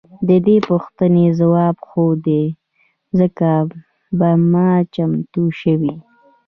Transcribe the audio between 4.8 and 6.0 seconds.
چمتو شوې.